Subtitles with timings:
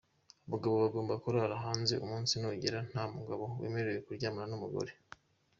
[0.47, 4.91] Abagabo bagomba kurara hanze, umunsi nugera, nta mugabo wemerewe kuryamana n’umugore.